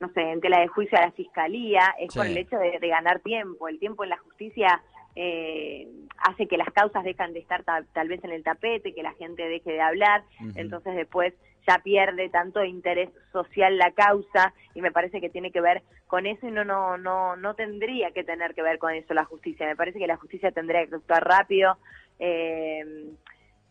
no 0.00 0.08
sé, 0.12 0.20
en 0.20 0.40
tela 0.40 0.60
de 0.60 0.68
juicio 0.68 0.96
a 0.98 1.02
la 1.02 1.12
fiscalía, 1.12 1.94
es 1.98 2.14
por 2.14 2.24
Sí. 2.26 2.32
el 2.32 2.38
hecho 2.38 2.58
de, 2.58 2.78
de 2.78 2.88
ganar 2.88 3.20
tiempo. 3.20 3.68
El 3.68 3.78
tiempo 3.78 4.04
en 4.04 4.10
la 4.10 4.18
justicia 4.18 4.82
eh, 5.16 5.88
hace 6.22 6.46
que 6.46 6.56
las 6.56 6.70
causas 6.72 7.04
dejan 7.04 7.32
de 7.32 7.40
estar 7.40 7.62
ta- 7.64 7.84
tal 7.92 8.08
vez 8.08 8.22
en 8.24 8.30
el 8.32 8.42
tapete, 8.42 8.94
que 8.94 9.02
la 9.02 9.12
gente 9.14 9.42
deje 9.48 9.72
de 9.72 9.80
hablar, 9.80 10.22
entonces 10.56 10.94
después 10.96 11.34
ya 11.66 11.78
pierde 11.80 12.28
tanto 12.30 12.64
interés 12.64 13.10
social 13.32 13.76
la 13.76 13.90
causa 13.92 14.54
y 14.74 14.80
me 14.80 14.90
parece 14.92 15.20
que 15.20 15.28
tiene 15.28 15.50
que 15.50 15.60
ver 15.60 15.82
con 16.06 16.24
eso 16.26 16.46
y 16.48 16.50
no 16.50 16.64
no 16.64 16.96
no 16.96 17.36
no 17.36 17.54
tendría 17.54 18.10
que 18.12 18.24
tener 18.24 18.54
que 18.54 18.62
ver 18.62 18.78
con 18.78 18.94
eso 18.94 19.12
la 19.14 19.24
justicia. 19.24 19.66
Me 19.66 19.76
parece 19.76 19.98
que 19.98 20.06
la 20.06 20.16
justicia 20.16 20.50
tendría 20.50 20.86
que 20.86 20.94
actuar 20.94 21.24
rápido 21.26 21.76
eh, 22.18 23.10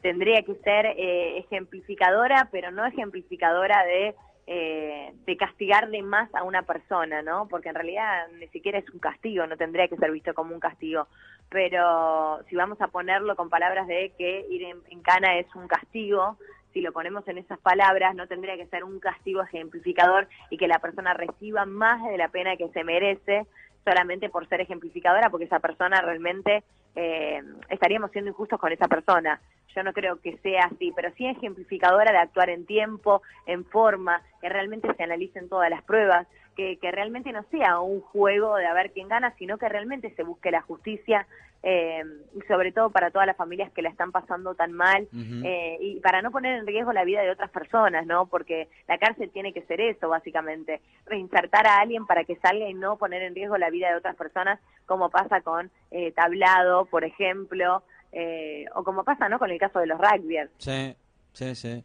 tendría 0.01 0.41
que 0.43 0.53
ser 0.55 0.85
eh, 0.85 1.39
ejemplificadora 1.39 2.47
pero 2.51 2.71
no 2.71 2.85
ejemplificadora 2.85 3.83
de 3.85 4.13
eh, 4.49 5.13
de 5.25 5.35
castigar 5.37 5.89
de 5.89 6.01
más 6.01 6.33
a 6.33 6.43
una 6.43 6.63
persona, 6.63 7.21
¿no? 7.21 7.47
Porque 7.49 7.69
en 7.69 7.75
realidad 7.75 8.27
ni 8.39 8.47
siquiera 8.47 8.79
es 8.79 8.89
un 8.89 8.99
castigo, 8.99 9.45
no 9.45 9.57
tendría 9.57 9.89
que 9.89 9.97
ser 9.97 10.09
visto 10.11 10.33
como 10.33 10.53
un 10.53 10.61
castigo. 10.61 11.07
Pero 11.49 12.41
si 12.49 12.55
vamos 12.55 12.79
a 12.81 12.87
ponerlo 12.87 13.35
con 13.35 13.49
palabras 13.49 13.87
de 13.87 14.13
que 14.17 14.45
ir 14.49 14.63
en, 14.63 14.77
en 14.89 15.01
cana 15.01 15.37
es 15.37 15.53
un 15.53 15.67
castigo, 15.67 16.37
si 16.73 16.81
lo 16.81 16.93
ponemos 16.93 17.27
en 17.27 17.39
esas 17.39 17.59
palabras, 17.59 18.15
no 18.15 18.27
tendría 18.27 18.55
que 18.55 18.67
ser 18.67 18.83
un 18.83 18.99
castigo 18.99 19.41
ejemplificador 19.41 20.29
y 20.49 20.57
que 20.57 20.67
la 20.67 20.79
persona 20.79 21.13
reciba 21.13 21.65
más 21.65 22.03
de 22.09 22.17
la 22.17 22.29
pena 22.29 22.55
que 22.55 22.69
se 22.69 22.83
merece 22.83 23.45
solamente 23.83 24.29
por 24.29 24.47
ser 24.47 24.61
ejemplificadora, 24.61 25.29
porque 25.29 25.45
esa 25.45 25.59
persona 25.59 26.01
realmente 26.01 26.63
eh, 26.99 27.43
estaríamos 27.69 28.09
siendo 28.11 28.31
injustos 28.31 28.59
con 28.59 28.71
esa 28.71 28.87
persona. 28.87 29.39
Yo 29.75 29.83
no 29.83 29.93
creo 29.93 30.19
que 30.19 30.37
sea 30.37 30.65
así, 30.65 30.91
pero 30.95 31.11
sí 31.15 31.27
ejemplificadora 31.27 32.11
de 32.11 32.17
actuar 32.17 32.49
en 32.49 32.65
tiempo, 32.65 33.21
en 33.45 33.63
forma, 33.65 34.23
que 34.41 34.49
realmente 34.49 34.91
se 34.95 35.03
analicen 35.03 35.47
todas 35.47 35.69
las 35.69 35.83
pruebas, 35.83 36.27
que, 36.57 36.77
que 36.77 36.91
realmente 36.91 37.31
no 37.31 37.43
sea 37.51 37.79
un 37.79 38.01
juego 38.01 38.57
de 38.57 38.65
a 38.65 38.73
ver 38.73 38.91
quién 38.91 39.07
gana, 39.07 39.33
sino 39.37 39.57
que 39.57 39.69
realmente 39.69 40.13
se 40.15 40.23
busque 40.23 40.51
la 40.51 40.61
justicia, 40.61 41.25
eh, 41.63 42.03
y 42.35 42.41
sobre 42.47 42.71
todo 42.71 42.91
para 42.91 43.11
todas 43.11 43.25
las 43.25 43.35
familias 43.35 43.71
que 43.71 43.81
la 43.81 43.89
están 43.89 44.11
pasando 44.11 44.53
tan 44.53 44.73
mal 44.73 45.07
eh, 45.43 45.77
y 45.81 45.99
para 46.01 46.21
no 46.21 46.31
poner 46.31 46.59
en 46.59 46.67
riesgo 46.67 46.93
la 46.93 47.03
vida 47.03 47.21
de 47.21 47.31
otras 47.31 47.49
personas, 47.49 48.05
¿no? 48.05 48.27
Porque 48.27 48.67
la 48.87 48.97
cárcel 48.97 49.31
tiene 49.31 49.53
que 49.53 49.63
ser 49.63 49.81
eso, 49.81 50.07
básicamente, 50.07 50.81
reinsertar 51.05 51.67
a 51.67 51.79
alguien 51.79 52.05
para 52.05 52.23
que 52.25 52.35
salga 52.37 52.69
y 52.69 52.73
no 52.73 52.97
poner 52.97 53.23
en 53.23 53.35
riesgo 53.35 53.57
la 53.57 53.69
vida 53.69 53.89
de 53.89 53.97
otras 53.97 54.15
personas, 54.15 54.59
como 54.85 55.09
pasa 55.09 55.41
con 55.41 55.71
eh, 55.91 56.11
Tablado, 56.11 56.85
por 56.85 57.03
ejemplo, 57.03 57.83
eh, 58.11 58.65
o 58.75 58.83
como 58.83 59.03
pasa, 59.03 59.27
¿no? 59.27 59.39
Con 59.39 59.49
el 59.49 59.59
caso 59.59 59.79
de 59.79 59.87
los 59.87 59.99
rugbyers. 59.99 60.51
Sí, 60.59 60.95
sí, 61.37 61.55
sí. 61.55 61.83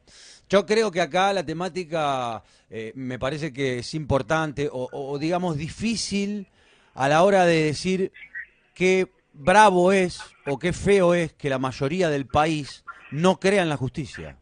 Yo 0.49 0.65
creo 0.67 0.91
que 0.91 1.01
acá 1.01 1.33
la 1.33 1.45
temática 1.45 2.43
eh, 2.71 2.93
me 2.95 3.19
parece 3.19 3.53
que 3.53 3.81
es 3.81 3.95
importante 3.95 4.69
o, 4.73 4.89
o, 4.93 5.19
digamos 5.19 5.57
difícil 5.57 6.49
a 6.95 7.09
la 7.09 7.23
hora 7.23 7.45
de 7.45 7.65
decir 7.65 8.13
qué 8.75 9.11
bravo 9.33 9.93
es 9.93 10.21
o 10.47 10.59
qué 10.59 10.73
feo 10.73 11.15
es 11.15 11.33
que 11.35 11.51
la 11.51 11.59
mayoría 11.59 12.09
del 12.09 12.27
país 12.27 12.85
no 13.11 13.39
crea 13.39 13.63
en 13.63 13.69
la 13.69 13.77
justicia. 13.77 14.39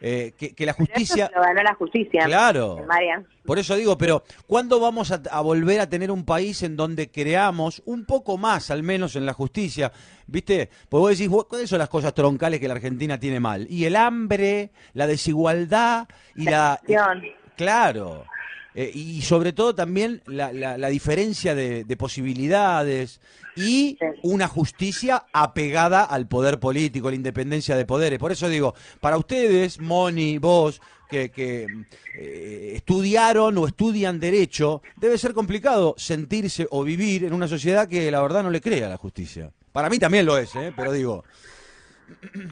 Eh, 0.00 0.34
que, 0.36 0.54
que 0.54 0.66
la 0.66 0.74
Pero 0.74 0.84
eso 0.84 0.92
justicia... 0.94 1.26
se 1.28 1.34
lo 1.34 1.42
ganó 1.42 1.62
la 1.62 1.74
justicia. 1.74 2.24
Claro. 2.24 2.84
Marian. 2.86 3.26
Por 3.44 3.58
eso 3.58 3.76
digo, 3.76 3.96
pero 3.96 4.24
¿cuándo 4.46 4.80
vamos 4.80 5.10
a, 5.12 5.22
a 5.30 5.40
volver 5.40 5.80
a 5.80 5.88
tener 5.88 6.10
un 6.10 6.24
país 6.24 6.62
en 6.62 6.76
donde 6.76 7.10
creamos 7.10 7.82
un 7.86 8.04
poco 8.04 8.36
más, 8.38 8.70
al 8.70 8.82
menos 8.82 9.16
en 9.16 9.24
la 9.24 9.32
justicia? 9.32 9.92
¿Viste? 10.26 10.68
Pues 10.88 11.00
vos 11.00 11.10
decís, 11.16 11.30
¿cuáles 11.48 11.70
son 11.70 11.78
las 11.78 11.88
cosas 11.88 12.12
troncales 12.12 12.60
que 12.60 12.68
la 12.68 12.74
Argentina 12.74 13.18
tiene 13.18 13.40
mal? 13.40 13.66
Y 13.70 13.84
el 13.84 13.96
hambre, 13.96 14.70
la 14.92 15.06
desigualdad 15.06 16.08
y 16.34 16.44
la... 16.44 16.78
Corrupción. 16.80 17.24
Claro. 17.56 18.24
Eh, 18.78 18.90
y 18.94 19.22
sobre 19.22 19.54
todo 19.54 19.74
también 19.74 20.22
la, 20.26 20.52
la- 20.52 20.76
la 20.76 20.88
diferencia 20.88 21.54
de, 21.54 21.84
de 21.84 21.96
posibilidades 21.96 23.20
y 23.56 23.96
una 24.22 24.48
justicia 24.48 25.24
apegada 25.32 26.04
al 26.04 26.28
poder 26.28 26.60
político, 26.60 27.08
la 27.08 27.16
independencia 27.16 27.74
de 27.74 27.86
poderes. 27.86 28.18
Por 28.18 28.32
eso 28.32 28.50
digo, 28.50 28.74
para 29.00 29.16
ustedes, 29.16 29.80
Moni, 29.80 30.36
vos, 30.36 30.82
que, 31.10 31.30
que, 31.30 31.66
eh, 32.18 32.72
estudiaron 32.74 33.56
o 33.56 33.66
estudian 33.66 34.20
derecho, 34.20 34.82
debe 35.00 35.16
ser 35.16 35.32
complicado 35.32 35.94
sentirse 35.96 36.66
o 36.70 36.84
vivir 36.84 37.24
en 37.24 37.32
una 37.32 37.48
sociedad 37.48 37.88
que 37.88 38.10
la 38.10 38.20
verdad 38.20 38.42
no 38.42 38.50
le 38.50 38.60
cree 38.60 38.84
a 38.84 38.90
la 38.90 38.98
justicia. 38.98 39.50
Para 39.72 39.88
mí 39.88 39.98
también 39.98 40.26
lo 40.26 40.36
es, 40.36 40.54
¿eh? 40.54 40.72
pero 40.76 40.92
digo, 40.92 41.24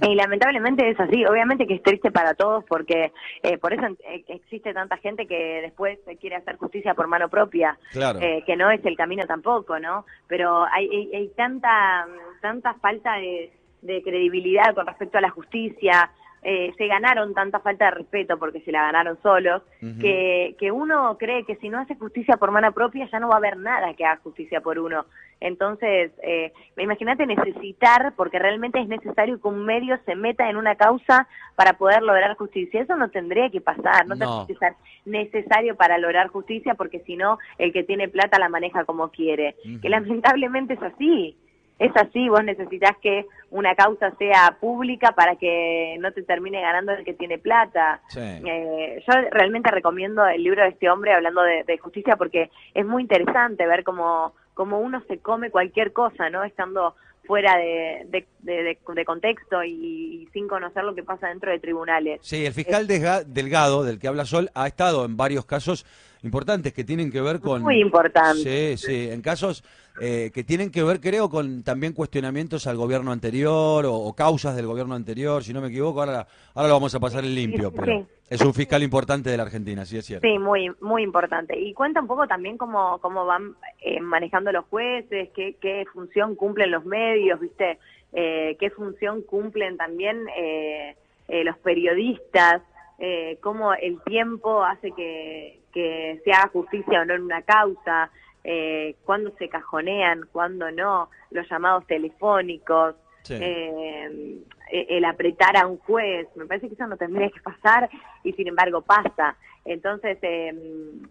Y 0.03 0.15
lamentablemente 0.15 0.89
es 0.89 0.99
así, 0.99 1.25
obviamente 1.27 1.67
que 1.67 1.75
es 1.75 1.83
triste 1.83 2.11
para 2.11 2.35
todos 2.35 2.65
porque 2.65 3.13
eh, 3.43 3.59
por 3.59 3.73
eso 3.73 3.87
eh, 4.09 4.25
existe 4.29 4.73
tanta 4.75 4.97
gente 4.97 5.27
que 5.27 5.61
después 5.63 5.99
quiere 6.21 6.37
hacer 6.37 6.57
justicia 6.57 6.95
por 6.95 7.07
mano 7.07 7.29
propia, 7.29 7.79
Claro. 7.93 8.19
eh, 8.21 8.43
que 8.47 8.57
no 8.57 8.71
es 8.71 8.85
el 8.85 8.97
camino 8.97 9.25
tampoco, 9.27 9.79
¿no? 9.79 10.05
Pero 10.27 10.65
hay, 10.73 10.89
hay, 10.89 11.15
hay 11.15 11.29
tanta, 11.37 12.07
tanta 12.41 12.75
falta 12.75 13.15
de, 13.15 13.53
de 13.83 14.03
credibilidad 14.03 14.75
con 14.75 14.87
respecto 14.87 15.19
a 15.19 15.21
la 15.21 15.31
justicia, 15.31 16.11
eh, 16.45 16.73
se 16.77 16.87
ganaron 16.87 17.33
tanta 17.35 17.59
falta 17.61 17.87
de 17.87 17.91
respeto 17.93 18.39
porque 18.39 18.61
se 18.61 18.71
la 18.71 18.83
ganaron 18.83 19.19
solos, 19.23 19.63
que, 20.01 20.55
que 20.59 20.71
uno 20.71 21.17
cree 21.19 21.45
que 21.45 21.57
si 21.57 21.69
no 21.69 21.79
hace 21.79 21.95
justicia 21.97 22.37
por 22.37 22.51
mano 22.51 22.71
propia 22.73 23.09
ya 23.11 23.19
no 23.19 23.29
va 23.29 23.35
a 23.35 23.39
haber 23.39 23.57
nada 23.57 23.95
que 23.95 24.05
haga 24.05 24.21
justicia 24.23 24.61
por 24.61 24.79
uno. 24.79 25.07
Entonces, 25.41 26.13
eh, 26.23 26.53
imagínate 26.77 27.27
necesitar, 27.27 28.15
porque 28.17 28.39
realmente 28.39 28.81
es 28.81 28.89
necesario 28.89 29.41
que 29.41 29.49
un 29.49 29.65
medio 29.65 29.99
se 30.07 30.15
meta 30.15 30.49
en 30.49 30.57
una 30.57 30.75
causa 30.77 31.27
para 31.55 31.75
poder 31.75 32.03
lograr 32.03 32.35
justicia. 32.37 32.81
Eso 32.83 32.97
no 32.97 33.11
tendría 33.11 33.51
que 33.51 33.61
pasar, 33.61 34.07
no, 34.07 34.15
No. 34.15 34.47
tendría 34.47 34.47
que 34.47 34.55
ser 34.55 34.75
necesario 35.05 35.77
para 35.77 35.99
lograr 35.99 36.29
justicia, 36.29 36.75
porque 36.75 37.01
si 37.01 37.17
no, 37.17 37.39
el 37.59 37.73
que 37.73 37.83
tiene 37.85 38.09
plata 38.09 38.39
la 38.39 38.49
maneja 38.49 38.85
como 38.85 39.09
quiere. 39.11 39.57
Que 39.83 39.89
lamentablemente 39.89 40.75
es 40.75 40.83
así. 40.83 41.37
Es 41.79 41.91
así, 41.97 42.29
vos 42.29 42.45
necesitas 42.45 42.97
que 43.03 43.27
una 43.51 43.75
causa 43.75 44.13
sea 44.17 44.57
pública 44.61 45.13
para 45.13 45.35
que 45.37 45.97
no 45.99 46.13
te 46.13 46.23
termine 46.23 46.61
ganando 46.61 46.93
el 46.93 47.05
que 47.05 47.15
tiene 47.15 47.39
plata. 47.39 48.01
Sí. 48.09 48.21
Eh, 48.21 49.03
yo 49.07 49.15
realmente 49.33 49.71
recomiendo 49.71 50.25
el 50.27 50.43
libro 50.43 50.63
de 50.63 50.69
este 50.69 50.89
hombre 50.89 51.13
hablando 51.13 51.43
de, 51.43 51.65
de 51.65 51.79
justicia 51.79 52.17
porque 52.17 52.51
es 52.75 52.87
muy 52.87 53.03
interesante 53.03 53.67
ver 53.67 53.83
cómo, 53.83 54.35
cómo 54.55 54.79
uno 54.79 55.03
se 55.09 55.19
come 55.19 55.51
cualquier 55.51 55.93
cosa, 55.93 56.31
¿no? 56.31 56.45
Estando 56.45 56.95
fuera 57.27 57.57
de, 57.57 58.07
de, 58.09 58.79
de- 58.95 59.05
contexto 59.05 59.65
y, 59.65 59.71
y 59.71 60.29
sin 60.33 60.47
conocer 60.47 60.85
lo 60.85 60.95
que 60.95 61.03
pasa 61.03 61.29
dentro 61.29 61.51
de 61.51 61.59
tribunales. 61.59 62.21
Sí, 62.23 62.45
el 62.45 62.53
fiscal 62.53 62.87
Delgado, 62.87 63.83
del 63.83 63.99
que 63.99 64.09
habla 64.09 64.27
Sol, 64.27 64.51
ha 64.55 64.67
estado 64.67 65.05
en 65.05 65.17
varios 65.17 65.45
casos 65.47 65.87
importantes 66.23 66.73
que 66.73 66.85
tienen 66.85 67.11
que 67.11 67.21
ver 67.21 67.41
con... 67.41 67.63
Muy 67.63 67.81
importante. 67.81 68.77
Sí, 68.77 68.77
sí, 68.77 69.11
en 69.11 69.23
casos 69.23 69.65
eh, 70.01 70.31
que 70.35 70.43
tienen 70.45 70.71
que 70.71 70.83
ver, 70.83 71.01
creo, 71.01 71.31
con 71.31 71.63
también 71.63 71.93
cuestionamientos 71.93 72.67
al 72.67 72.77
gobierno 72.77 73.13
anterior 73.13 73.87
o, 73.87 73.95
o 73.95 74.13
causas 74.15 74.57
del 74.57 74.67
gobierno 74.67 74.95
anterior, 74.95 75.43
si 75.45 75.53
no 75.53 75.61
me 75.61 75.69
equivoco, 75.69 76.01
ahora, 76.01 76.27
ahora 76.55 76.69
lo 76.69 76.75
vamos 76.75 76.95
a 76.95 77.01
pasar 77.01 77.25
en 77.25 77.35
limpio, 77.35 77.71
Sí, 77.71 77.77
pero 77.79 77.99
sí. 77.99 78.07
es 78.31 78.41
un 78.41 78.53
fiscal 78.55 78.83
importante 78.83 79.31
de 79.31 79.37
la 79.37 79.45
Argentina, 79.45 79.85
sí 79.85 79.97
es 79.99 80.05
cierto. 80.07 80.27
Sí, 80.27 80.39
muy 80.39 80.71
muy 80.81 81.03
importante. 81.03 81.59
Y 81.59 81.73
cuenta 81.75 82.01
un 82.01 82.07
poco 82.09 82.27
también 82.27 82.59
cómo, 82.59 82.99
cómo 82.99 83.25
van 83.27 83.55
eh, 83.83 84.01
manejando 84.01 84.51
los 84.53 84.65
jueces, 84.67 85.29
qué, 85.35 85.57
qué 85.61 85.85
función 85.93 86.35
cumplen 86.35 86.71
los 86.71 86.85
medios, 86.85 87.39
¿viste? 87.41 87.79
Eh, 88.13 88.57
qué 88.61 88.71
función 88.71 89.23
cumplen 89.23 89.77
también 89.77 90.27
eh, 90.37 90.97
eh, 91.29 91.45
los 91.45 91.57
periodistas, 91.59 92.63
eh, 92.99 93.39
cómo 93.41 93.75
el 93.75 94.01
tiempo 94.03 94.63
hace 94.65 94.93
que, 94.93 95.61
que 95.73 96.21
se 96.25 96.33
haga 96.33 96.49
justicia 96.53 97.01
o 97.01 97.05
no 97.05 97.15
en 97.15 97.23
una 97.23 97.43
causa, 97.43 98.11
eh, 98.45 98.95
cuándo 99.05 99.33
se 99.39 99.49
cajonean, 99.49 100.29
cuándo 100.31 100.71
no, 100.71 101.09
los 101.31 101.49
llamados 101.51 101.87
telefónicos, 101.87 102.95
Sí. 103.23 103.39
eh, 103.41 104.39
el 104.71 105.05
apretar 105.07 105.57
a 105.57 105.67
un 105.67 105.79
juez, 105.79 106.29
me 106.37 106.45
parece 106.45 106.69
que 106.69 106.75
eso 106.75 106.87
no 106.87 106.99
tendría 106.99 107.31
que 107.31 107.41
pasar 107.41 107.89
y 108.23 108.33
sin 108.35 108.49
embargo 108.49 108.83
pasa. 108.83 109.37
Entonces 109.65 110.19
eh, 110.21 110.53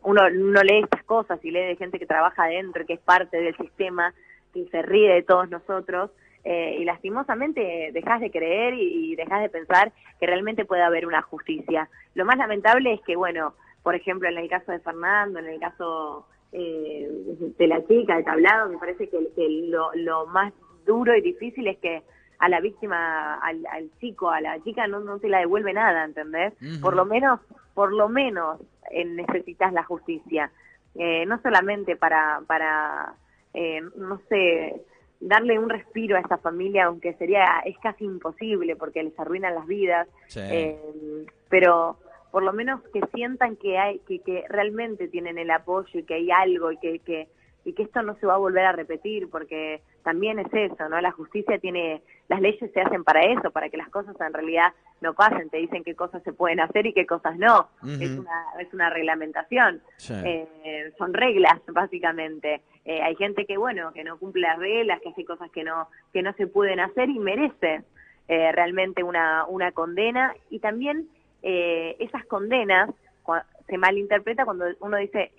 uno, 0.04 0.22
uno 0.32 0.62
lee 0.62 0.82
estas 0.84 1.04
cosas 1.06 1.44
y 1.44 1.50
lee 1.50 1.62
de 1.66 1.76
gente 1.76 1.98
que 1.98 2.06
trabaja 2.06 2.44
adentro, 2.44 2.86
que 2.86 2.94
es 2.94 3.00
parte 3.00 3.38
del 3.38 3.58
sistema, 3.58 4.14
que 4.54 4.66
se 4.70 4.84
ríe 4.84 5.12
de 5.12 5.24
todos 5.24 5.50
nosotros 5.50 6.12
eh, 6.44 6.76
y 6.80 6.86
lastimosamente 6.86 7.90
dejas 7.94 8.22
de 8.22 8.30
creer 8.30 8.76
y, 8.76 9.14
y 9.14 9.16
dejas 9.16 9.42
de 9.42 9.50
pensar 9.50 9.92
que 10.20 10.28
realmente 10.28 10.66
puede 10.66 10.84
haber 10.84 11.08
una 11.08 11.24
justicia. 11.24 11.90
Lo 12.14 12.26
más 12.26 12.38
lamentable 12.38 12.94
es 12.94 13.02
que, 13.02 13.16
bueno, 13.16 13.56
por 13.82 13.96
ejemplo, 13.96 14.30
en 14.30 14.38
el 14.38 14.50
caso 14.50 14.72
de 14.72 14.80
Fernando, 14.80 15.40
en 15.40 15.48
el 15.48 15.60
caso 15.60 16.28
eh, 16.54 17.10
de 17.58 17.68
la 17.68 17.86
chica, 17.88 18.16
del 18.16 18.26
tablado, 18.26 18.70
me 18.70 18.78
parece 18.78 19.10
que, 19.10 19.18
que 19.36 19.50
lo, 19.68 19.92
lo 19.96 20.28
más 20.28 20.54
duro 20.86 21.16
y 21.16 21.22
difícil 21.22 21.68
es 21.68 21.78
que 21.80 22.04
a 22.40 22.50
la 22.50 22.60
víctima, 22.60 23.36
al, 23.36 23.66
al 23.72 23.90
chico, 24.00 24.30
a 24.30 24.42
la 24.42 24.62
chica 24.64 24.86
no, 24.88 25.00
no 25.00 25.18
se 25.20 25.30
la 25.30 25.40
devuelve 25.40 25.74
nada, 25.74 26.04
¿entendés? 26.04 26.54
Por 26.82 26.96
lo 26.96 27.06
menos, 27.06 27.40
por 27.74 27.94
lo 27.94 28.10
menos 28.10 28.60
eh, 28.92 29.06
necesitas 29.06 29.72
la 29.74 29.84
justicia. 29.84 30.52
Eh, 30.96 31.26
no 31.26 31.42
solamente 31.42 31.96
para, 31.96 32.42
para 32.46 33.16
eh, 33.54 33.82
no 33.96 34.20
sé, 34.30 34.82
darle 35.22 35.58
un 35.58 35.70
respiro 35.70 36.18
a 36.18 36.20
esa 36.20 36.38
familia, 36.38 36.86
aunque 36.86 37.14
sería, 37.14 37.62
es 37.66 37.78
casi 37.80 38.04
imposible 38.04 38.76
porque 38.76 39.02
les 39.04 39.18
arruinan 39.18 39.56
las 39.56 39.66
vidas, 39.66 40.08
Sí. 40.28 40.42
eh, 40.44 40.78
pero 41.50 41.98
por 42.34 42.42
lo 42.42 42.52
menos 42.52 42.82
que 42.92 43.00
sientan 43.14 43.58
que 43.58 43.78
hay, 43.78 44.00
que, 44.08 44.18
que 44.18 44.44
realmente 44.50 45.08
tienen 45.08 45.38
el 45.38 45.52
apoyo 45.52 46.00
y 46.00 46.02
que 46.02 46.16
hay 46.16 46.32
algo 46.32 46.72
y 46.72 46.78
que, 46.78 46.98
que 46.98 47.28
y 47.64 47.74
que 47.74 47.84
esto 47.84 48.02
no 48.02 48.16
se 48.16 48.26
va 48.26 48.34
a 48.34 48.40
volver 48.40 48.66
a 48.66 48.72
repetir 48.72 49.30
porque 49.30 49.84
también 50.02 50.40
es 50.40 50.52
eso, 50.52 50.90
¿no? 50.90 51.00
La 51.00 51.12
justicia 51.12 51.60
tiene, 51.60 52.02
las 52.30 52.42
leyes 52.42 52.72
se 52.74 52.82
hacen 52.82 53.04
para 53.04 53.22
eso, 53.22 53.52
para 53.52 53.70
que 53.70 53.78
las 53.78 53.88
cosas 53.90 54.20
en 54.20 54.34
realidad 54.34 54.74
no 55.00 55.14
pasen, 55.14 55.52
te 55.52 55.58
dicen 55.58 55.84
qué 55.84 55.94
cosas 55.94 56.24
se 56.24 56.34
pueden 56.34 56.60
hacer 56.60 56.88
y 56.88 56.94
qué 56.94 57.06
cosas 57.06 57.38
no, 57.38 57.70
es 57.84 58.18
una 58.18 58.46
es 58.60 58.74
una 58.74 58.90
reglamentación, 58.90 59.84
Sí. 59.98 60.16
Eh, 60.26 60.92
son 60.98 61.14
reglas 61.14 61.62
básicamente. 61.68 62.62
Eh, 62.84 63.00
hay 63.00 63.16
gente 63.16 63.46
que 63.46 63.58
bueno 63.58 63.94
que 63.94 64.04
no 64.04 64.18
cumple 64.18 64.42
las 64.42 64.58
reglas, 64.58 65.00
que 65.02 65.10
hace 65.10 65.24
cosas 65.24 65.52
que 65.52 65.64
no 65.64 65.88
que 66.12 66.24
no 66.24 66.34
se 66.34 66.48
pueden 66.48 66.80
hacer 66.80 67.10
y 67.10 67.20
merece 67.20 67.84
eh, 68.28 68.52
realmente 68.54 69.04
una 69.04 69.46
una 69.46 69.72
condena 69.72 70.34
y 70.50 70.58
también 70.58 71.08
eh, 71.44 71.96
esas 72.00 72.26
condenas 72.26 72.90
se 73.68 73.78
malinterpreta 73.78 74.44
cuando 74.44 74.66
uno 74.82 74.98
dice 74.98 75.32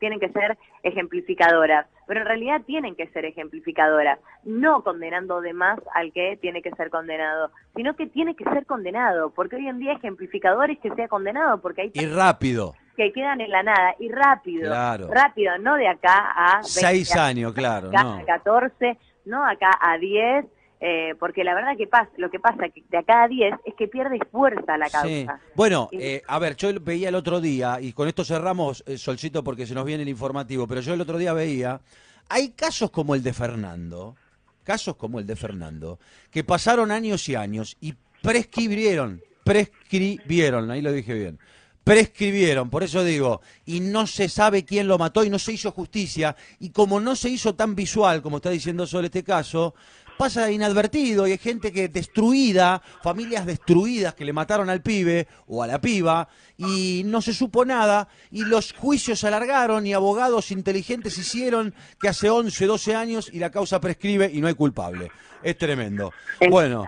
tienen 0.00 0.18
que 0.18 0.28
ser 0.30 0.58
ejemplificadoras, 0.82 1.86
pero 2.06 2.20
en 2.20 2.26
realidad 2.26 2.62
tienen 2.66 2.96
que 2.96 3.06
ser 3.08 3.24
ejemplificadoras, 3.24 4.18
no 4.44 4.82
condenando 4.82 5.40
de 5.40 5.52
más 5.52 5.78
al 5.94 6.12
que 6.12 6.36
tiene 6.40 6.62
que 6.62 6.70
ser 6.72 6.90
condenado, 6.90 7.50
sino 7.76 7.94
que 7.94 8.06
tiene 8.08 8.34
que 8.34 8.44
ser 8.44 8.66
condenado, 8.66 9.30
porque 9.30 9.56
hoy 9.56 9.68
en 9.68 9.78
día 9.78 9.92
ejemplificador 9.92 10.70
es 10.72 10.78
que 10.80 10.90
sea 10.94 11.06
condenado, 11.08 11.60
porque 11.60 11.82
hay 11.82 11.90
Y 11.94 12.06
rápido. 12.06 12.74
que 12.96 13.12
quedan 13.12 13.40
en 13.40 13.50
la 13.50 13.62
nada 13.62 13.94
y 14.00 14.08
rápido, 14.10 14.66
Claro. 14.66 15.08
rápido, 15.12 15.56
no 15.58 15.76
de 15.76 15.88
acá 15.88 16.32
a 16.36 16.52
20 16.56 16.68
Seis 16.68 17.16
años, 17.16 17.52
claro, 17.52 17.88
acá 17.88 18.02
no. 18.02 18.14
a 18.16 18.24
14, 18.24 18.98
no 19.26 19.44
acá 19.46 19.70
a 19.80 19.96
10, 19.98 20.44
eh, 20.82 21.14
porque 21.20 21.44
la 21.44 21.54
verdad 21.54 21.76
que 21.76 21.86
pasa, 21.86 22.10
lo 22.16 22.30
que 22.30 22.40
pasa 22.40 22.70
que 22.70 22.82
de 22.88 22.98
acá 22.98 23.24
a 23.24 23.28
10 23.28 23.54
es 23.66 23.74
que 23.74 23.86
pierde 23.86 24.18
fuerza 24.32 24.78
la 24.78 24.88
causa. 24.88 25.08
Sí. 25.08 25.26
Bueno, 25.54 25.90
eh, 25.92 26.22
a 26.26 26.38
ver, 26.38 26.56
yo 26.56 26.70
veía 26.80 27.10
el 27.10 27.14
otro 27.14 27.38
día, 27.38 27.78
y 27.82 27.92
con 27.92 28.08
esto 28.08 28.24
cerramos, 28.24 28.82
eh, 28.86 28.96
Solcito, 28.96 29.44
porque 29.44 29.66
se 29.66 29.74
nos 29.74 29.84
viene 29.84 30.04
el 30.04 30.08
informativo, 30.08 30.66
pero 30.66 30.80
yo 30.80 30.94
el 30.94 31.00
otro 31.02 31.18
día 31.18 31.34
veía, 31.34 31.82
hay 32.30 32.50
casos 32.50 32.90
como 32.90 33.14
el 33.14 33.22
de 33.22 33.34
Fernando, 33.34 34.16
casos 34.64 34.96
como 34.96 35.18
el 35.18 35.26
de 35.26 35.36
Fernando, 35.36 35.98
que 36.30 36.44
pasaron 36.44 36.90
años 36.90 37.28
y 37.28 37.34
años 37.34 37.76
y 37.82 37.94
prescribieron, 38.22 39.20
prescribieron, 39.44 40.70
ahí 40.70 40.80
lo 40.80 40.92
dije 40.92 41.12
bien, 41.12 41.38
prescribieron, 41.84 42.70
por 42.70 42.84
eso 42.84 43.04
digo, 43.04 43.42
y 43.66 43.80
no 43.80 44.06
se 44.06 44.30
sabe 44.30 44.64
quién 44.64 44.88
lo 44.88 44.96
mató 44.96 45.24
y 45.24 45.28
no 45.28 45.38
se 45.38 45.52
hizo 45.52 45.72
justicia, 45.72 46.36
y 46.58 46.70
como 46.70 47.00
no 47.00 47.16
se 47.16 47.28
hizo 47.28 47.54
tan 47.54 47.74
visual, 47.74 48.22
como 48.22 48.36
está 48.38 48.48
diciendo 48.48 48.86
sobre 48.86 49.06
este 49.06 49.24
caso, 49.24 49.74
pasa 50.20 50.50
inadvertido 50.50 51.26
y 51.26 51.32
hay 51.32 51.38
gente 51.38 51.72
que 51.72 51.88
destruida, 51.88 52.82
familias 53.02 53.46
destruidas 53.46 54.12
que 54.12 54.26
le 54.26 54.34
mataron 54.34 54.68
al 54.68 54.82
pibe 54.82 55.26
o 55.46 55.62
a 55.62 55.66
la 55.66 55.80
piba 55.80 56.28
y 56.58 57.00
no 57.06 57.22
se 57.22 57.32
supo 57.32 57.64
nada 57.64 58.06
y 58.30 58.44
los 58.44 58.74
juicios 58.74 59.18
se 59.18 59.28
alargaron 59.28 59.86
y 59.86 59.94
abogados 59.94 60.50
inteligentes 60.50 61.16
hicieron 61.16 61.72
que 61.98 62.08
hace 62.08 62.28
11, 62.28 62.66
12 62.66 62.94
años 62.94 63.30
y 63.32 63.38
la 63.38 63.48
causa 63.48 63.80
prescribe 63.80 64.30
y 64.30 64.42
no 64.42 64.48
hay 64.48 64.52
culpable. 64.52 65.10
Es 65.42 65.56
tremendo. 65.56 66.12
Es 66.38 66.50
Bueno, 66.50 66.86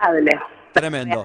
tremendo. 0.74 1.24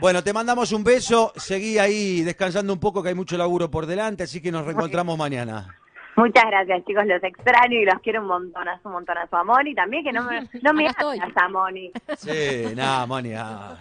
Bueno, 0.00 0.24
te 0.24 0.32
mandamos 0.32 0.72
un 0.72 0.82
beso, 0.82 1.32
seguí 1.36 1.78
ahí 1.78 2.22
descansando 2.22 2.72
un 2.72 2.80
poco 2.80 3.00
que 3.00 3.10
hay 3.10 3.14
mucho 3.14 3.38
laburo 3.38 3.70
por 3.70 3.86
delante, 3.86 4.24
así 4.24 4.40
que 4.40 4.50
nos 4.50 4.66
reencontramos 4.66 5.16
mañana. 5.16 5.83
Muchas 6.16 6.44
gracias, 6.46 6.84
chicos, 6.86 7.04
los 7.06 7.22
extraño 7.22 7.78
y 7.80 7.84
los 7.84 8.00
quiero 8.00 8.20
un 8.22 8.28
montonazo, 8.28 8.88
un 8.88 8.92
montonazo 8.92 9.36
a 9.36 9.44
Moni, 9.44 9.74
también 9.74 10.04
que 10.04 10.12
no 10.12 10.22
me, 10.22 10.48
no 10.62 10.72
me 10.72 10.86
hagas 10.88 11.32
a 11.36 11.48
Moni. 11.48 11.90
Sí, 12.16 12.64
nada, 12.74 13.06
Moni. 13.06 13.34
ah, 13.34 13.76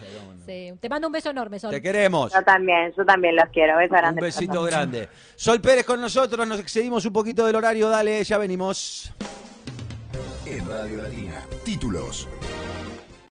Sí. 0.46 0.74
Te 0.80 0.90
mando 0.90 1.08
un 1.08 1.14
beso 1.14 1.30
enorme, 1.30 1.60
Sol. 1.60 1.72
Te 1.72 1.82
queremos. 1.82 2.34
Yo 2.34 2.42
también, 2.44 2.92
yo 2.98 3.06
también 3.06 3.36
los 3.36 3.46
quiero, 3.50 3.78
beso 3.78 3.96
Un 4.10 4.16
besito 4.16 4.64
grande. 4.64 5.08
Sol 5.36 5.62
Pérez 5.62 5.86
con 5.86 6.02
nosotros, 6.02 6.48
nos 6.48 6.60
excedimos 6.60 7.06
un 7.06 7.14
poquito 7.14 7.46
del 7.46 7.56
horario, 7.56 7.88
dale, 7.90 8.24
ya 8.24 8.38
venimos. 8.38 9.14
En 10.46 10.68
Radio 10.68 11.02
Latina. 11.02 11.42
Títulos, 11.64 12.28